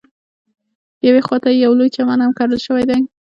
[1.07, 2.99] یوې خواته یې یو لوی چمن هم کرل شوی دی.